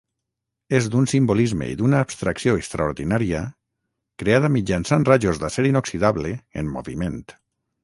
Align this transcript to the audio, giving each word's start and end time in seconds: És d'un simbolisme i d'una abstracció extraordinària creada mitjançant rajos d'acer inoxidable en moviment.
És 0.77 0.85
d'un 0.93 1.03
simbolisme 1.11 1.67
i 1.73 1.75
d'una 1.81 1.99
abstracció 2.05 2.55
extraordinària 2.61 3.43
creada 4.23 4.53
mitjançant 4.57 5.07
rajos 5.13 5.45
d'acer 5.45 5.69
inoxidable 5.75 6.35
en 6.63 6.75
moviment. 6.79 7.25